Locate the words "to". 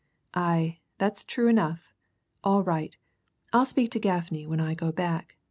3.91-3.99